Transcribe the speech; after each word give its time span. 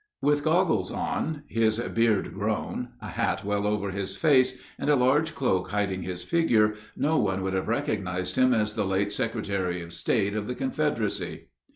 With 0.19 0.43
goggles 0.43 0.91
on, 0.91 1.43
his 1.47 1.77
beard 1.77 2.33
grown, 2.33 2.89
a 3.01 3.09
hat 3.09 3.45
well 3.45 3.67
over 3.67 3.91
his 3.91 4.17
face, 4.17 4.59
and 4.79 4.89
a 4.89 4.95
large 4.95 5.35
cloak 5.35 5.69
hiding 5.69 6.01
his 6.01 6.23
figure, 6.23 6.73
no 6.97 7.17
one 7.19 7.43
would 7.43 7.53
have 7.53 7.67
recognized 7.67 8.35
him 8.35 8.51
as 8.51 8.73
the 8.73 8.83
late 8.83 9.13
secretary 9.13 9.79
of 9.79 9.93
state 9.93 10.35
of 10.35 10.47
the 10.47 10.55
Confederacy. 10.55 11.49